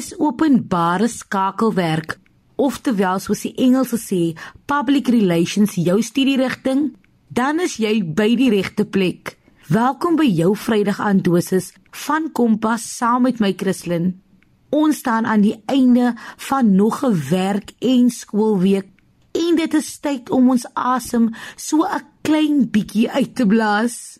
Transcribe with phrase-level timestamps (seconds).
[0.00, 2.14] Is openbare skakelwerk,
[2.56, 4.20] oftewel soos die Engelse sê,
[4.70, 6.86] public relations jou studierigting,
[7.28, 9.34] dan is jy by die regte plek.
[9.68, 11.74] Welkom by jou Vrydag aan dosis
[12.06, 14.14] van Kompas saam met my Christlyn.
[14.72, 16.14] Ons staan aan die einde
[16.48, 18.88] van nog 'n werk en skoolweek
[19.36, 24.18] en dit is tyd om ons asem so 'n klein bietjie uit te blaas.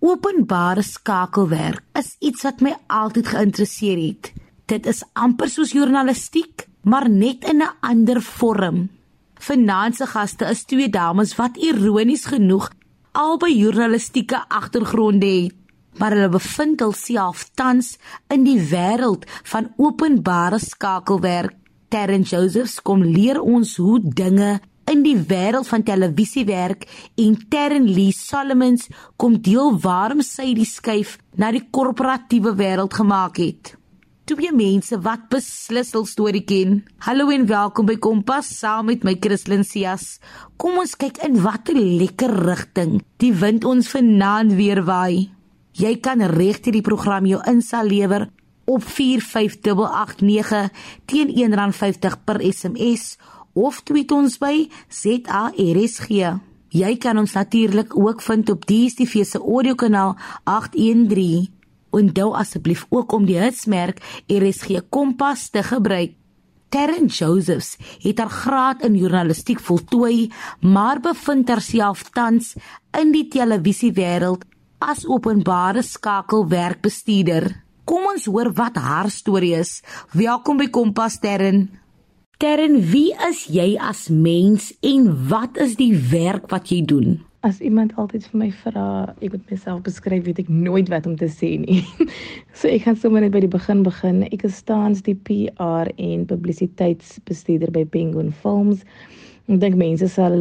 [0.00, 4.43] Openbare skakelwerk is iets wat my altyd geïnteresseer het.
[4.64, 8.88] Dit is amper soos journalistiek, maar net in 'n ander vorm.
[9.34, 12.70] Finansie gaste is twee dames wat ironies genoeg
[13.12, 15.54] albei journalistieke agtergronde het,
[15.98, 21.54] maar hulle bevind hulself tans in die wêreld van openbare skakelwerk.
[21.88, 28.12] Terren Josephs kom leer ons hoe dinge in die wêreld van televisiewerk en Terren Lee
[28.12, 33.76] Solomons kom deel waarom sy die skuif na die korporatiewe wêreld gemaak het.
[34.24, 36.78] Twee mense wat beslis hul storie ken.
[37.04, 40.16] Hallo en welkom by Kompas saam met my Christlyn Cias.
[40.56, 45.28] Kom ons kyk in watter lekker rigting die wind ons vanaand weer waai.
[45.76, 48.30] Jy kan regtig die program jou insal lewer
[48.64, 50.72] op 45889
[51.04, 53.18] teen R1.50 per SMS
[53.52, 56.08] of tweet ons by ZARSG.
[56.72, 60.16] Jy kan ons natuurlik ook vind op DStv se audiokanaal
[60.48, 61.53] 813.
[61.94, 66.16] Onthou asseblief ook om die hitsmerk RSG Kompas te gebruik.
[66.74, 72.56] Terren Josephs het haar graad in journalistiek voltooi, maar bevind haarself tans
[72.98, 74.42] in die televisiewêreld
[74.82, 77.46] as openbare skakelwerkbestuurder.
[77.86, 79.78] Kom ons hoor wat haar storie is.
[80.16, 81.68] Welkom by Kompas Terren.
[82.42, 87.20] Terren, wie is jy as mens en wat is die werk wat jy doen?
[87.44, 88.84] As iemand altyd vir my vra,
[89.20, 91.82] ek moet myself beskryf, weet ek nooit wat om te sê nie.
[92.56, 94.22] so ek gaan sommer net by die begin begin.
[94.32, 98.80] Ek is tans die PR en publisiteitsbestuurder by Penguin Films.
[99.44, 100.40] Ek dink mense sal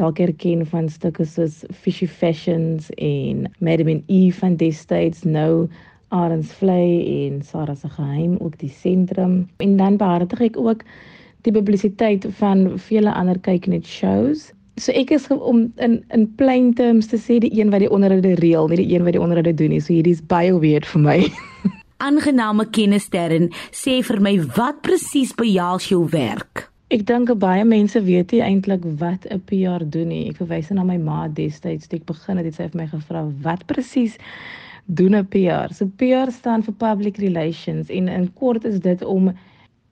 [0.00, 5.68] dalk herken van stukke soos Fishy Fashions en Madam E van destyds nou
[6.16, 9.42] Arends Vlei en Sarah se geheim ook die sentrum.
[9.60, 10.88] En dan behartig ek ook
[11.44, 14.48] die publisiteit van vele ander kyk net shows.
[14.78, 18.36] So ek is om in in plain terms te sê die een wat die onderhoude
[18.38, 19.80] reël, nie die een wat die onderhoude doen nie.
[19.82, 21.18] So hierdie is baie weird vir my.
[22.08, 26.68] Aangename kennissterren, sê vir my wat presies behels jou werk?
[26.94, 30.28] Ek dink baie mense weet nie eintlik wat 'n PR doen nie.
[30.30, 33.26] Ek verwys na my ma destyds toe ek begin het, het sy vir my gevra
[33.42, 34.16] wat presies
[34.86, 35.74] doen 'n PR?
[35.74, 39.34] So PR staan vir public relations en in kort is dit om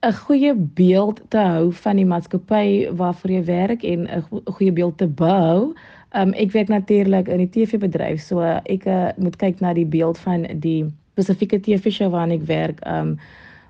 [0.05, 4.97] 'n goeie beeld te hou van die maatskappy waarvoor jy werk en 'n goeie beeld
[4.97, 5.73] te bou.
[6.13, 10.17] Um ek werk natuurlik in die TV-bedryf, so ek uh, moet kyk na die beeld
[10.17, 12.85] van die spesifieke TV-show waarna ek werk.
[12.85, 13.17] Um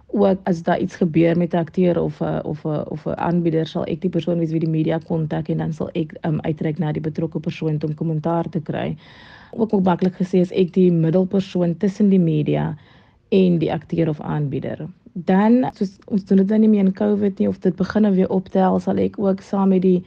[0.07, 3.65] ook as daar iets gebeur met 'n akteur of 'n of 'n of 'n aanbieder,
[3.65, 6.77] sal ek die persoon wees wie die media kontak en dan sal ek um uitreik
[6.77, 8.97] na die betrokke persoon om kommentaar te kry.
[9.51, 12.77] Ook ook maklik gesê is ek die middelpersoon tussen die media
[13.29, 14.87] en die akteur of aanbieder
[15.25, 18.13] dan soos ons doen dit nou nie meer in Covid nie of dit begin nou
[18.13, 20.03] weer optel sal ek ook saam met die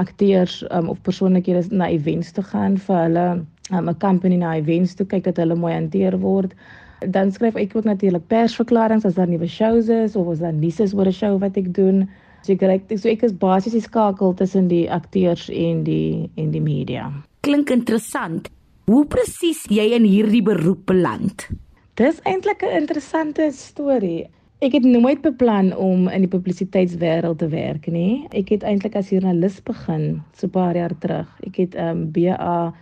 [0.00, 3.26] akteurs um, of persoonlikhede na events toe gaan vir hulle
[3.72, 6.54] um, 'n company na events toe kyk dat hulle mooi hanteer word.
[7.00, 10.80] Dan skryf ek ook natuurlik persverklaringe as daar nuwe shows is of as daar nuus
[10.80, 12.08] is oor 'n show wat ek doen.
[12.42, 16.50] So ek reik, so ek is basies die skakel tussen die akteurs en die en
[16.50, 17.12] die media.
[17.40, 18.50] Klink interessant.
[18.86, 21.48] Hoe presies jy in hierdie beroep beland?
[21.94, 24.26] Dis eintlik 'n interessante storie.
[24.62, 28.28] Ek het nooit beplan om in die publisiteitswêreld te werk nie.
[28.30, 31.26] Ek het eintlik as joernalis begin so 'n paar jaar terug.
[31.48, 32.72] Ek het ehm um, BA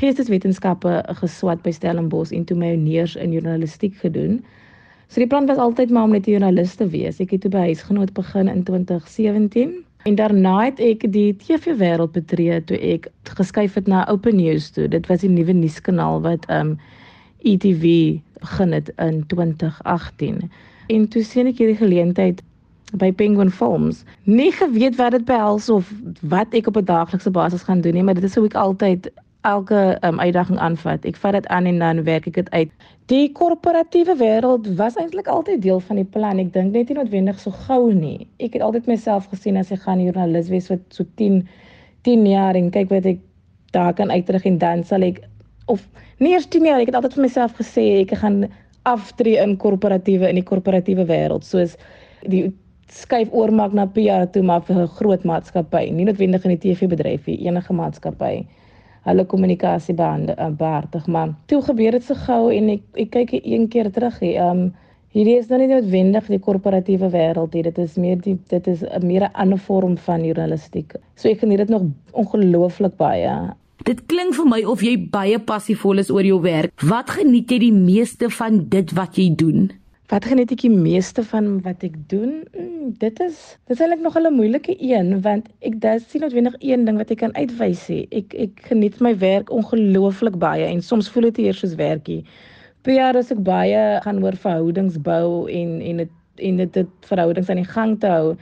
[0.00, 0.92] Geesteswetenskappe
[1.22, 4.44] geswat by Stellenbosch en toe my honeurs in journalistiek gedoen.
[5.08, 7.20] So die plan was altyd maar om net 'n joernalis te wees.
[7.20, 12.64] Ek het toe by huisgenoot begin in 2017 en daarna het ek die TV-wêreld betree
[12.64, 14.88] toe ek geskuif het na Open News toe.
[14.88, 16.78] Dit was die nuwe nuuskanaal wat ehm um,
[17.42, 20.50] ETV begin het in 2018
[20.90, 22.42] en toe sien ek hierdie geleentheid
[22.98, 24.02] by Penguin Films.
[24.26, 25.90] Nie geweet wat dit behels of
[26.20, 29.10] wat ek op 'n daaglikse basis gaan doen nie, maar dit is hoe ek altyd
[29.40, 31.04] elke um, uitdaging aanvat.
[31.04, 32.70] Ek vat dit aan en dan werk ek dit uit.
[33.06, 36.38] Die korporatiewe wêreld was eintlik altyd deel van die plan.
[36.38, 38.28] Ek dink net nie noodwendig so gou nie.
[38.38, 41.42] Ek het altyd myself gesien as ek gaan joernalis wees vir so 10
[42.02, 43.18] 10 jaar en kyk wat ek
[43.72, 45.20] daar kan uitdruk en dan sal ek
[45.66, 45.84] of
[46.18, 48.44] nie eers 10 jaar, ek het altyd vir myself gesê ek gaan
[48.94, 51.76] aftree in korporatiewe in die korporatiewe wêreld soos
[52.28, 52.48] die
[52.90, 57.26] skuif oormaak na PR toe maar vir 'n groot maatskappy, nie noodwendig in die TV-bedryf
[57.26, 58.46] nie, enige maatskappy.
[59.04, 63.90] Hulle kommunikasie behartig, maar toe gebeur dit so gou en ek ek kyk een keer
[63.90, 64.42] terug hier.
[64.50, 64.72] Um
[65.10, 67.64] Hierdie is nou nie noodwendig die korporatiewe wêreld nie.
[67.66, 70.94] Dit is meer die dit is meer 'n ander vorm van journalistiek.
[71.16, 71.82] So ek geniet dit nog
[72.12, 73.54] ongelooflik baie.
[73.88, 76.72] Dit klink vir my of jy baie passievol is oor jou werk.
[76.84, 79.70] Wat geniet jy die meeste van dit wat jy doen?
[80.10, 82.42] Wat geniet ek die meeste van wat ek doen?
[82.50, 83.38] Mm, dit is
[83.70, 87.10] dit is eintlik nog 'n moeilike een want ek dis sien noodwendig een ding wat
[87.10, 88.06] ek kan uitwys sê.
[88.10, 92.24] Ek ek geniet my werk ongelooflik baie en soms voel dit eers soos werkie.
[92.82, 97.62] PR is ek baie gaan oor verhoudings bou en en dit en dit verhoudings aan
[97.62, 98.36] die gang te hou.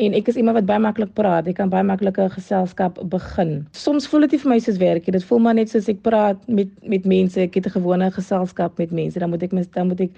[0.00, 1.48] En ek is iemand wat baie maklik praat.
[1.50, 3.66] Ek kan baie maklike geselskap begin.
[3.76, 5.12] Soms voel dit nie vir my soos werk nie.
[5.18, 7.40] Dit voel maar net soos ek praat met met mense.
[7.40, 9.18] Ek het 'n gewone geselskap met mense.
[9.18, 10.10] Dan moet ek dan moet ek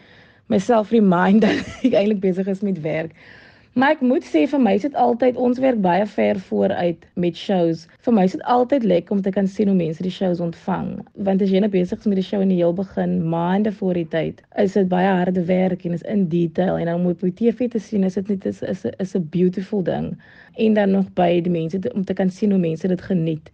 [0.47, 3.15] myself remind dat ek eintlik besig is met werk.
[3.75, 7.35] Maar ek moet sê vir my is dit altyd ons werk baie ver vooruit met
[7.35, 7.81] shows.
[8.06, 10.93] Vir my is dit altyd lekker om te kan sien hoe mense die shows ontvang.
[11.26, 13.99] Want as jy nou besig is met die show in die heel begin, maande voor
[13.99, 17.35] die tyd, is dit baie harde werk en is in detail en dan moet op
[17.41, 20.12] TV te sien is dit net is is is 'n beautiful ding.
[20.55, 23.50] En dan nog by die mense te, om te kan sien hoe mense dit geniet.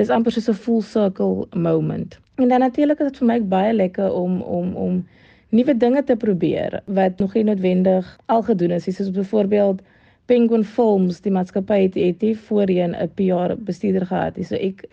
[0.00, 2.18] Dis amper soos 'n full circle moment.
[2.36, 5.04] En dan natuurlik is dit vir my baie lekker om om om
[5.50, 9.82] nuwe dinge te probeer wat nog nie noodwendig al gedoen is, soos byvoorbeeld
[10.30, 14.44] Penguin Films, die maatskappy het het nie voorheen 'n PR bestuurder gehad nie.
[14.44, 14.84] So ek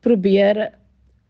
[0.00, 0.70] probeer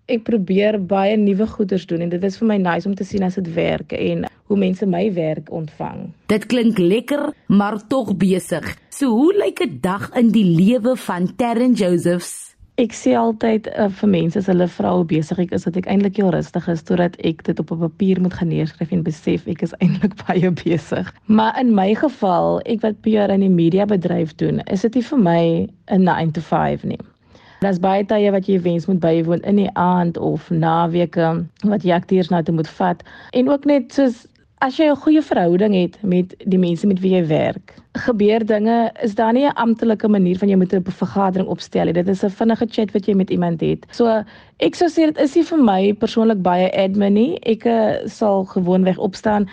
[0.07, 3.23] ek probeer baie nuwe goeders doen en dit is vir my nice om te sien
[3.23, 6.09] as dit werk en hoe mense my werk ontvang.
[6.27, 8.65] Dit klink lekker, maar tog besig.
[8.89, 12.48] So hoe lyk 'n dag in die lewe van Terren Josephs?
[12.79, 15.89] Ek sê altyd uh, vir mense as hulle vra hoe besig ek is, dat ek
[15.91, 19.49] eintlik heel rustig is totdat ek dit op 'n papier moet gaan neerskryf en besef
[19.51, 21.11] ek is eintlik baie besig.
[21.27, 25.03] Maar in my geval, ek wat PR in die media bedryf doen, is dit nie
[25.11, 25.43] vir my
[25.91, 27.01] 'n 9 to 5 nie.
[27.61, 31.93] Daar's baie tye wat jy wens moet bywoon in die aand of naweke wat jy
[31.99, 33.03] akteurs nou te moet vat
[33.35, 34.27] en ook net soos
[34.61, 38.91] As jy 'n goeie verhouding het met die mense met wie jy werk, gebeur dinge,
[39.03, 41.93] is daar nie 'n amptelike manier van jy moet 'n vergadering opstel nie.
[41.93, 43.87] Dit is 'n vinnige chat wat jy met iemand het.
[43.91, 44.25] So
[44.59, 47.39] ek sou sê dit is nie vir my persoonlik baie admin nie.
[47.43, 49.49] Ek uh, sal gewoonweg opstaan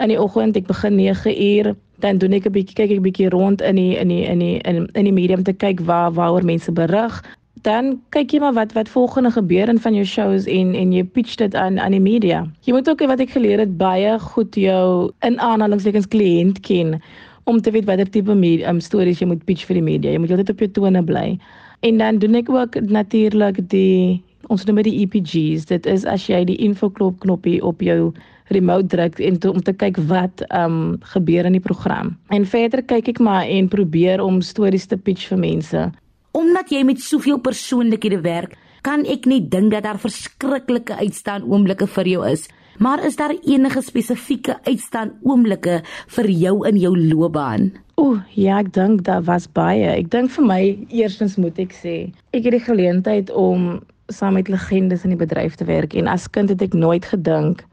[0.00, 3.30] in die oggend, ek begin 9 uur, dan doen ek 'n bietjie kyk ek bietjie
[3.30, 6.44] rond in die in die in die in, in die medium te kyk waar waaroor
[6.44, 7.22] mense berig
[7.62, 11.04] dan kyk jy maar wat wat volgende gebeur in van jou shows en en jy
[11.04, 12.44] pitch dit aan aan die media.
[12.66, 16.98] Jy moet ook wat ek geleer het baie goed jou in aanhalingstekens kliënt ken
[17.44, 20.12] om te weet watter tipe media um, stories jy moet pitch vir die media.
[20.12, 21.38] Jy moet altyd op jou tone bly.
[21.80, 25.68] En dan doen ek ook natuurlik die ons noem dit die EPGs.
[25.68, 28.12] Dit is as jy die infoklop knoppie op jou
[28.48, 32.16] remote druk en to, om te kyk wat um, gebeur in die program.
[32.32, 35.88] En verder kyk ek maar en probeer om stories te pitch vir mense
[36.36, 41.86] Omdat jy met soveel persoonlikhede werk, kan ek net dink dat daar verskriklike uitstaan oomblikke
[41.86, 42.46] vir jou is.
[42.78, 45.80] Maar is daar enige spesifieke uitstaan oomblikke
[46.14, 47.72] vir jou in jou loopbaan?
[47.98, 49.88] Ooh, ja, ek dink daar was baie.
[49.96, 50.60] Ek dink vir my
[50.94, 51.96] eerstens moet ek sê,
[52.30, 53.80] ek het die geleentheid om
[54.14, 57.64] saam met legendes in die bedryf te werk en as kind het ek nooit gedink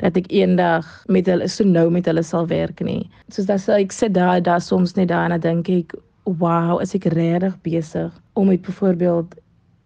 [0.00, 3.02] dat ek eendag met hulle so nou met hulle sal werk nie.
[3.34, 5.98] Soos dat ek sit daar daar soms net daar en dan dink ek
[6.38, 9.34] wow, is ek regtig besig om met byvoorbeeld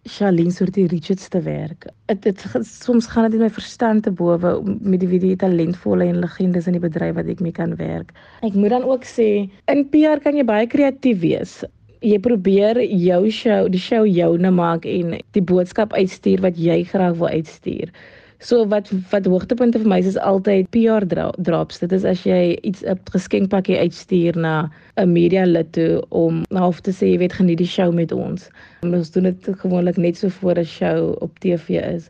[0.05, 1.87] Charlene Sortie Richards te werk.
[2.05, 4.51] Dit dit soms gaan dit in my verstand te bowe
[4.85, 8.13] met die wie talentvolle en legendes in die bedryf wat ek mee kan werk.
[8.45, 11.63] Ek moet dan ook sê in PR kan jy baie kreatief wees.
[12.05, 17.17] Jy probeer jou show, die show joune maak en die boodskap uitstuur wat jy graag
[17.17, 17.89] wil uitstuur.
[18.39, 21.79] So wat wat hoogtepunte vir my is, is altyd PR dra drops.
[21.79, 26.81] Dit is as jy iets 'n geskenkpakkie uitstuur na 'n media lid toe om half
[26.81, 28.49] te sê jy weet geniet die show met ons.
[28.83, 32.09] Ons doen dit gewoonlik net so voor 'n show op TV is.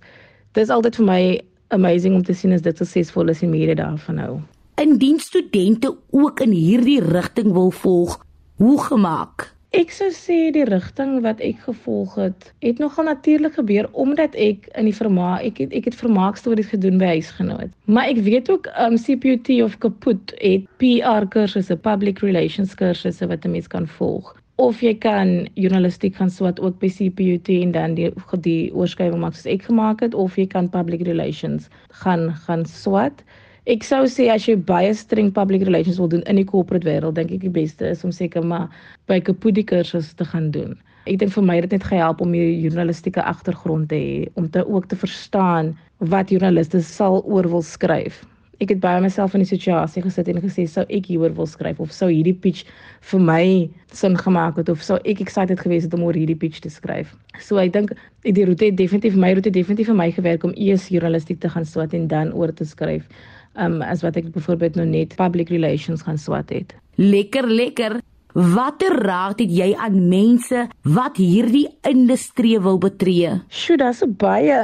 [0.54, 3.76] Dit is altyd vir my amazing om te sien as dit suksesvol is en media
[3.76, 4.40] daarvan hou.
[4.76, 9.55] Indien studente ook in hierdie rigting wil volg, hoe gemaak?
[9.76, 14.70] Ek sou sê die rigting wat ek gevolg het, het nogal natuurlik gebeur omdat ek
[14.80, 17.74] in die vermaak ek het ek het vermaakstories gedoen by huisgenoot.
[17.92, 23.44] Maar ek weet ook um CPUT of kaput het PR kursusse, public relations kursusse wat
[23.44, 24.32] 'n mens kan volg.
[24.56, 28.14] Of jy kan journalistiek gaan swat ook by CPUT en dan die
[28.48, 33.24] die oorskrywing maak soos ek gemaak het of jy kan public relations gaan gaan swat.
[33.66, 37.16] Ek sou sê as jy baie streng public relations wil doen in die corporate wêreld,
[37.18, 38.68] dink ek die beste is om seker maar
[39.10, 40.76] by Kapudi kursus te gaan doen.
[41.10, 44.46] Ek dink vir my het dit net gehelp om 'n journalistieke agtergrond te hê, om
[44.46, 48.22] te ook te verstaan wat joernaliste sal oor wil skryf.
[48.62, 51.80] Ek het baie myself in die situasie gesit en gesê sou ek hieroor wil skryf
[51.80, 52.66] of sou hierdie pitch
[53.02, 56.62] vir my sin gemaak het of sou ek excited gewees het om oor hierdie pitch
[56.62, 57.16] te skryf.
[57.42, 60.88] So ek dink die roete het definitief my roete definitief vir my gewerk om eers
[60.88, 63.10] journalistiek te gaan swat en dan oor te skryf
[63.60, 66.76] um, as wat ek byvoorbeeld nou net public relations gaan swat het.
[66.96, 68.00] Lekker, lekker.
[68.36, 73.38] Watter raad het jy aan mense wat hierdie industrie wil betree?
[73.48, 74.60] Sjoe, daar's baie.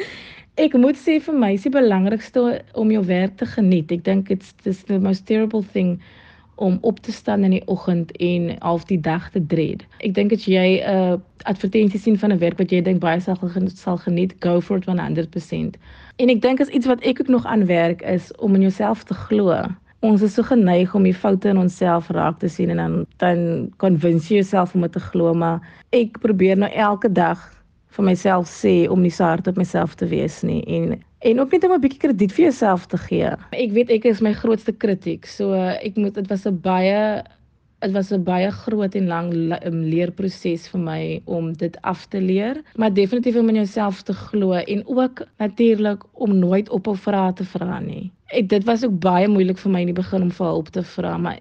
[0.64, 3.90] ek moet sê vir my is die belangrikste om jou werk te geniet.
[3.90, 5.98] Ek dink it's this the most terrible thing
[6.60, 9.84] om op te staan in die oggend en half die dag te dread.
[10.04, 11.16] Ek dink as jy 'n uh,
[11.48, 13.38] advertensie sien van 'n werk wat jy dink baie sal
[13.74, 15.80] sal geniet, go for it 100%.
[16.20, 19.04] En ek dink as iets wat ek ook nog aan werk is om in jouself
[19.04, 19.56] te glo
[20.00, 23.40] ons is so geneig om die foute in onsself raak te sien en dan dan
[23.76, 25.60] convince jouself om dit te glo maar
[25.96, 27.42] ek probeer nou elke dag
[27.96, 31.52] vir myself sê om nie so hard op myself te wees nie en en ook
[31.52, 33.30] net om 'n bietjie krediet vir jouself te gee.
[33.50, 35.26] Ek weet ek is my grootste kritiek.
[35.26, 37.22] So ek moet dit was 'n baie
[37.80, 39.32] dit was 'n baie groot en lang
[39.64, 44.12] um, leerproses vir my om dit af te leer, maar definitief om in jouself te
[44.12, 48.10] glo en ook natuurlik om nooit ophou vra te vra nie.
[48.26, 50.82] Ek dit was ook baie moeilik vir my in die begin om vir hulp te
[50.82, 51.38] vra, maar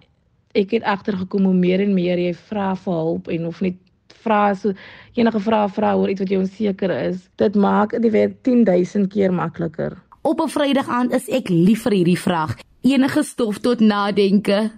[0.56, 3.76] ek het agtergekom hoe meer en meer jy vra vir hulp en of net
[4.24, 4.74] vra so
[5.14, 9.34] enige vrae vra oor iets wat jy onseker is, dit maak dit weer 10000 keer
[9.34, 9.98] makliker.
[10.22, 12.58] Op 'n Vrydag aand is ek lief vir hierdie vraag.
[12.82, 14.72] Enige stof tot nadenke.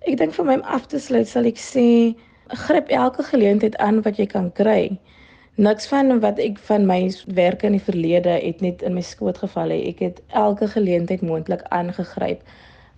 [0.00, 2.14] Ek dink vir my om af te sluit sal ek sê
[2.48, 4.98] gryp elke geleentheid aan wat jy kan kry.
[5.56, 9.38] Niks van wat ek van my werk in die verlede het net in my skoot
[9.38, 9.86] geval het.
[9.86, 12.42] Ek het elke geleentheid moontlik aangegryp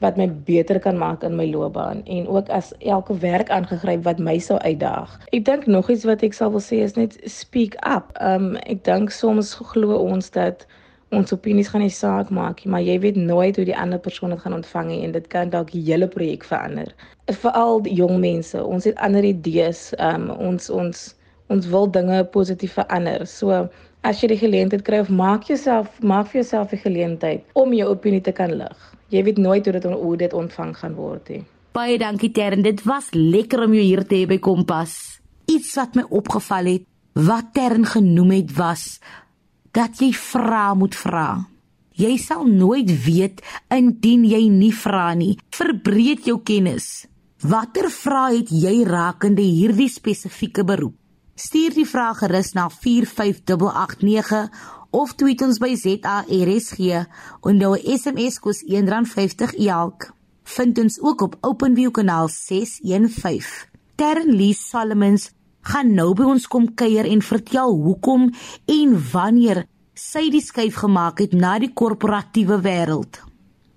[0.00, 4.18] wat my beter kan maak in my loopbaan en ook as elke werk aangegryp wat
[4.18, 5.12] my sou uitdaag.
[5.36, 8.12] Ek dink nog iets wat ek sal wil sê is net speak up.
[8.20, 10.66] Um ek dink soms glo ons dat
[11.10, 14.30] ons opinies gaan nie saak maak nie, maar jy weet nooit hoe die ander persoon
[14.30, 16.92] dit gaan ontvang nie en dit kan dalk die hele projek verander.
[17.42, 21.08] Veral die jong mense, ons het ander idees, um, ons ons
[21.50, 23.26] ons wil dinge positief verander.
[23.26, 23.66] So
[24.06, 27.88] as jy die geleentheid kry of maak jouself maak vir jouself 'n geleentheid om jou
[27.90, 28.89] opinie te kan lig.
[29.10, 31.42] Jy weet nooit hoe dit hoe dit ontvang gaan word nie.
[31.74, 34.96] Baie dankie Tern, dit was lekker om jou hier te hê by Kompas.
[35.50, 39.00] Iets wat my opgeval het, wat Tern genoem het was
[39.74, 41.46] dat jy vra moet vra.
[42.00, 45.36] Jy sal nooit weet indien jy nie vra nie.
[45.54, 47.06] Verbreek jou kennis.
[47.42, 50.94] Watter vrae het jy rakende hierdie spesifieke beroep?
[51.40, 54.50] Stuur die vraag gerus na 45889
[54.90, 56.80] of tweet ons by ZARSG
[57.46, 60.10] onder SMS kos R1.50 elk.
[60.44, 63.68] Vind ons ook op OpenView kanaal 615.
[63.94, 65.30] Terren Lee Solomons
[65.68, 68.30] gaan nou by ons kom kuier en vertel hoekom
[68.66, 73.20] en wanneer sy die skuif gemaak het na die korporatiewe wêreld.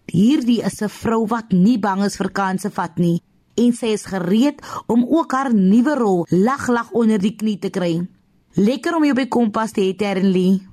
[0.08, 3.22] Hierdie is 'n vrou wat nie bang is vir kansse vat nie
[3.55, 7.70] en sy is gereed om ook haar nuwe rol lag lag onder die knie te
[7.70, 8.08] kry.
[8.55, 10.72] Lekker om jou by Kompas te hê, Terrenly.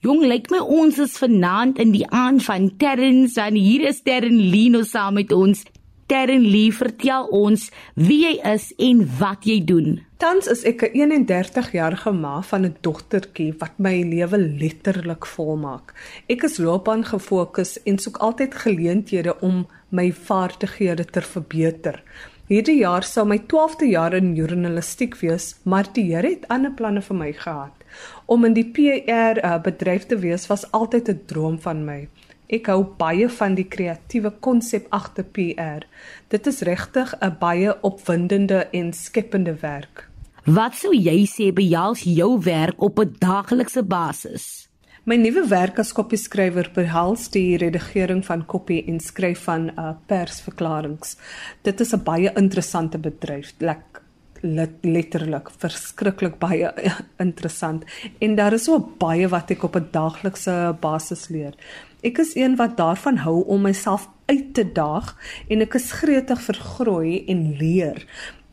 [0.00, 4.62] Jong, lyk my ons is vanaand in die aand van Terrens en hier is Terrenly
[4.72, 5.60] nou saam met ons.
[6.08, 7.66] Terren Lee, vertel ons
[8.00, 9.98] wie jy is en wat jy doen.
[10.16, 15.92] Tans is ek 'n 31 jarige ma van 'n dogtertjie wat my lewe letterlik volmaak.
[16.28, 22.02] Ek is loopbaan gefokus en soek altyd geleenthede om my vaardighede te verbeter.
[22.48, 27.02] Hierdie jaar sou my 12de jaar in journalistiek wees, maar die Here het ander planne
[27.02, 27.79] vir my gehad.
[28.26, 32.08] Om in die PR uh, bedryf te wees was altyd 'n droom van my.
[32.50, 35.86] Ek hou baie van die kreatiewe konsep agter PR.
[36.28, 40.08] Dit is regtig 'n baie opwindende en skepende werk.
[40.44, 44.68] Wat sou jy sê behels jou werk op 'n daaglikse basis?
[45.04, 51.16] My nuwe werk as kopieskrywer behels die redigering van kopie en skryf van uh, persverklaringe.
[51.62, 53.54] Dit is 'n baie interessante bedryf.
[53.58, 53.99] Like
[54.42, 56.70] letterlik verskriklik baie
[57.24, 57.84] interessant
[58.18, 61.54] en daar is so baie wat ek op 'n daaglikse basis leer.
[62.02, 65.16] Ek is een wat daarvan hou om myself uit te daag
[65.48, 68.06] en ek is gretig vir groei en leer.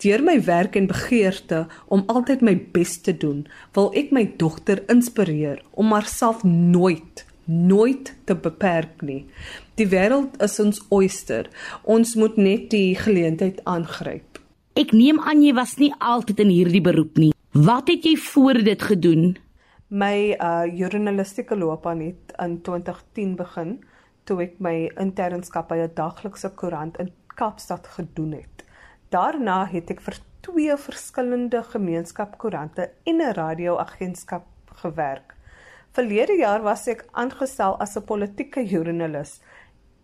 [0.04, 4.84] Deur my werk en begeerte om altyd my bes te doen, wil ek my dogter
[4.90, 9.26] inspireer om haarself nooit nooit te beperk nie.
[9.80, 11.48] Die wêreld is ons oyster.
[11.84, 14.37] Ons moet net die geleentheid aangryp.
[14.78, 17.32] Ek neem aan jy was nie altyd in hierdie beroep nie.
[17.68, 19.24] Wat het jy voor dit gedoen?
[19.90, 23.72] My uh journalistieke loopbaan het in 2010 begin
[24.30, 28.66] toe ek my internskap by 'n daglikse koerant in Kaapstad gedoen het.
[29.10, 34.46] Daarna het ek vir twee verskillende gemeenskapkoerante en 'n radioagentskap
[34.84, 35.34] gewerk.
[35.92, 39.42] Verlede jaar was ek aangestel as 'n politieke joernalis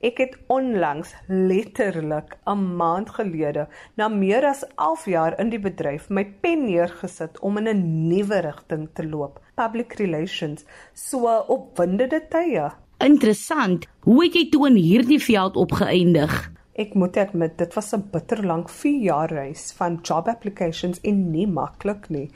[0.03, 6.09] Ek het onlangs letterlik 'n maand gelede na meer as 11 jaar in die bedryf
[6.09, 12.71] my pen neergesit om in 'n nuwe rigting te loop, public relations, so opwindende tye.
[12.97, 13.87] Interessant.
[13.99, 16.51] Hoe het jy toe in hierdie veld opgeëindig?
[16.75, 21.47] Ek moet admit dit was 'n bitterlank 4 jaar reis van job applications en nie
[21.47, 22.29] maklik nie.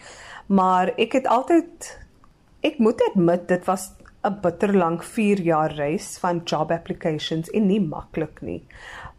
[0.47, 1.99] Maar ek het altyd
[2.61, 3.91] ek moet admit dit was
[4.25, 8.63] 'n bitterlank 4 jaar reis van job applications en nie maklik nie.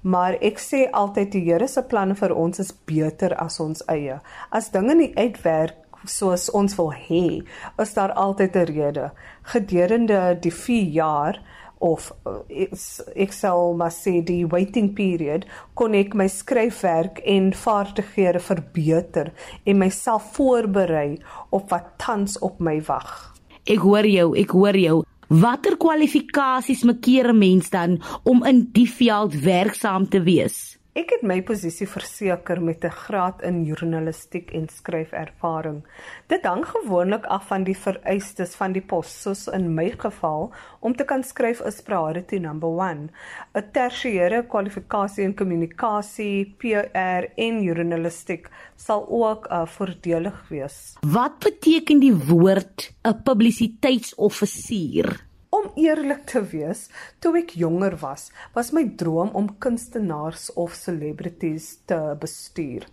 [0.03, 4.21] Maar ek sê altyd die Here se planne vir ons is beter as ons eie.
[4.51, 5.77] As dinge nie uitwerk
[6.07, 7.43] soos ons wil hê,
[7.79, 9.11] is daar altyd 'n rede.
[9.43, 11.41] Gedurende die 4 jaar
[11.79, 12.67] of eh,
[13.15, 19.33] ek sal maar sê die waiting period kon ek my skryfwerk en vaardighede verbeter
[19.65, 21.19] en myself voorberei
[21.51, 23.38] op wat tans op my wag.
[23.65, 25.05] Ek hoor jou, ek hoor jou.
[25.29, 30.78] Watter kwalifikasies maak 'n mens dan om in die veld werksaam te wees?
[30.97, 35.85] Ek het my posisie verseker met 'n graad in journalistiek en skryfervaring.
[36.27, 40.97] Dit hang gewoonlik af van die vereistes van die pos, soos in my geval om
[40.97, 43.11] te kan skryf is priority number 1.
[43.55, 50.97] 'n Tersiêre kwalifikasie in kommunikasie, PR en journalistiek sal ook uh, voordelig wees.
[51.01, 55.28] Wat beteken die woord 'n publisiteitsoffisier?
[55.59, 56.85] Om eerlik te wees,
[57.19, 62.87] toe ek jonger was, was my droom om kunstenaars of celebrities te bestuur.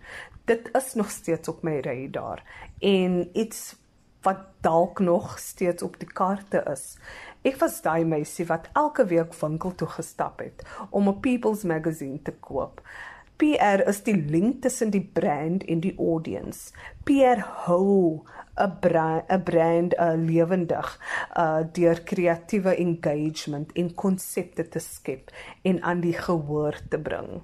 [0.50, 2.42] Dit is nog steeds op my radar
[2.82, 3.76] en iets
[4.26, 6.96] wat dalk nog steeds op die kaarte is.
[7.46, 12.18] Ek was daai meisie wat elke week winkel toe gestap het om 'n People's Magazine
[12.22, 12.82] te koop.
[13.36, 16.72] PR is die link tussen die brand en die audience.
[17.04, 18.24] PR hou
[18.56, 20.88] 'n brand 'n brand uh, lewendig
[21.36, 25.30] uh deur kreatiewe engagement en konsepte te skep
[25.62, 27.42] en aan die gehoor te bring.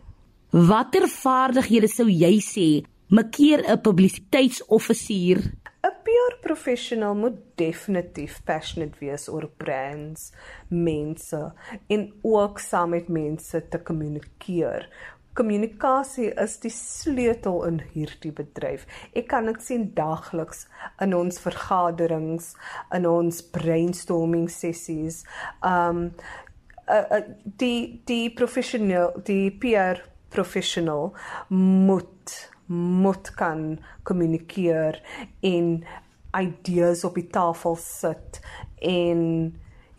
[0.51, 2.69] Watter vaardighede sou jy sê
[3.09, 5.39] makeer 'n publisiteitsoffisier?
[5.83, 10.33] 'n PR professional moet definitief passionate wees oor brands,
[10.69, 11.53] mense
[11.89, 14.89] en ook saam met mense te kommunikeer
[15.35, 18.85] Kommunikasie is die sleutel in hierdie bedryf.
[19.17, 20.67] Ek kan dit sien dagliks
[21.01, 22.53] in ons vergaderings,
[22.93, 25.23] in ons brainstorming sessies.
[25.65, 26.11] Um
[26.85, 31.13] uh, uh, die die professioneel, die PR professional
[31.49, 35.01] moet moet kan kommunikeer
[35.45, 35.83] en
[36.39, 38.41] idees op die tafel sit
[38.81, 39.21] en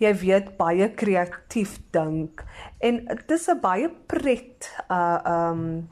[0.04, 2.44] jy weet baie kreatief dink
[2.84, 5.90] en dit is 'n baie pret uh um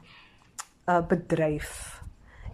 [0.88, 2.02] 'n bedryf.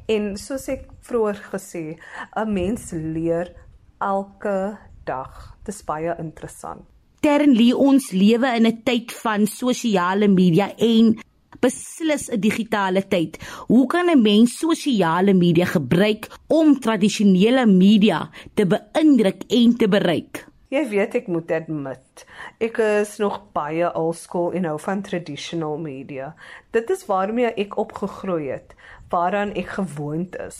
[0.09, 1.99] En soos ek vroeër gesê,
[2.37, 3.55] 'n mens leer
[4.01, 5.57] elke dag.
[5.65, 6.85] Dit is baie interessant.
[7.21, 11.19] Ternlie ons lewe in 'n tyd van sosiale media en
[11.61, 13.39] beslis 'n digitale tyd.
[13.69, 20.47] Hoe kan 'n mens sosiale media gebruik om tradisionele media te beïndruk en te bereik?
[20.69, 22.27] Jy weet ek moet admit,
[22.61, 26.35] ek is nog baie old school en hou van traditional media.
[26.77, 28.75] Dit is waarmee ek opgegroei het,
[29.09, 30.59] waaraan ek gewoond is.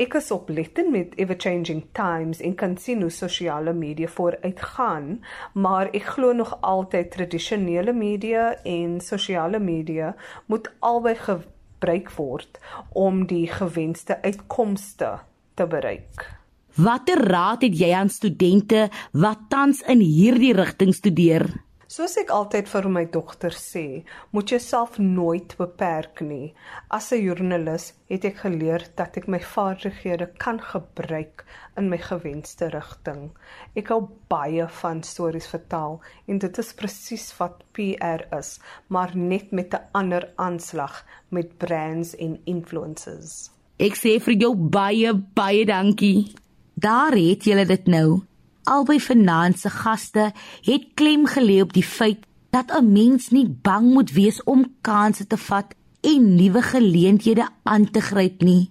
[0.00, 5.18] Ek is oplettend met ever changing times en kan sien hoe sosiale media vooruitgaan,
[5.52, 10.14] maar ek glo nog altyd tradisionele media en sosiale media
[10.48, 12.56] moet albei gebruik word
[12.96, 15.18] om die gewenste uitkomste
[15.54, 16.43] te bereik.
[16.74, 21.46] Watter raad het jy aan studente wat tans in hierdie rigting studeer?
[21.86, 24.02] Soos ek altyd vir my dogter sê,
[24.34, 26.50] moet jy self nooit beperk nie.
[26.90, 32.72] As 'n joernalis het ek geleer dat ek my vaardighede kan gebruik in my gewenste
[32.74, 33.30] rigting.
[33.76, 38.58] Ek hou baie van stories vertel en dit is presies wat PR is,
[38.88, 43.50] maar net met 'n ander aanslag met brands en influencers.
[43.78, 46.34] Ek sê vir jou baie baie dankie.
[46.74, 48.22] Daar het julle dit nou.
[48.64, 50.32] Albei finansie gaste
[50.64, 55.26] het klem gelê op die feit dat 'n mens nie bang moet wees om kansse
[55.26, 58.70] te vat en nuwe geleenthede aan te gryp nie.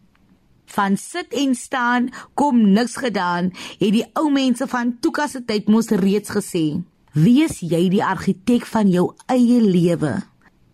[0.65, 5.67] Van sit en staan kom niks gedaan, het die ou mense van Tuka se tyd
[5.67, 6.81] mos reeds gesê.
[7.13, 10.23] Wees jy die argitek van jou eie lewe.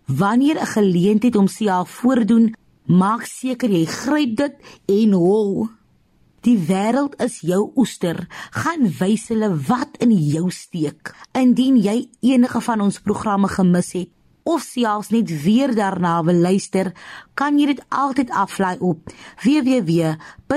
[0.06, 5.70] Wanneer 'n geleentheid homself voordoen, maak seker jy gryp dit en hol.
[6.46, 8.28] Die wêreld is jou oester.
[8.52, 11.12] Gaan wys hulle wat in jou steek.
[11.36, 14.10] Indien jy enige van ons programme gemis het
[14.50, 16.94] of selfs net weer daarna wil luister,
[17.38, 19.00] kan jy dit altyd aflaai op
[19.44, 20.48] www.rsg.co.za.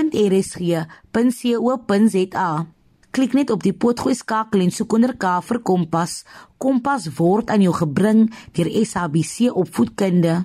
[3.13, 6.25] Klik net op die potgooi skakel en soek onder K vir Kompas.
[6.57, 10.45] Kompas word aan jou gebring deur SABC opvoedkunde.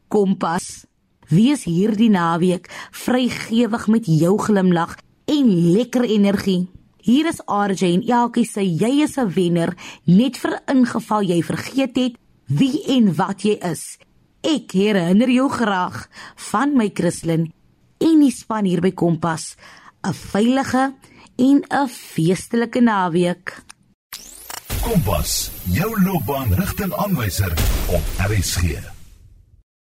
[0.09, 0.85] Kompas.
[1.28, 6.80] Wees hierdie naweek vrygewig met jou glimlag en lekker energie.
[7.03, 9.75] Hier is RJ en Elkie sê jy is 'n wenner
[10.07, 12.15] net vir ingeval jy vergeet het
[12.47, 13.99] wie en wat jy is.
[14.43, 16.09] Ek herinner jou graag
[16.51, 17.53] van my Christlyn
[17.99, 19.57] en die span hier by Kompas.
[20.05, 20.95] 'n Veilige
[21.37, 23.63] en 'n feestelike naweek.
[24.83, 27.53] Kompas, jou loopbaan rigtingaanwyser
[27.89, 28.89] op RSG.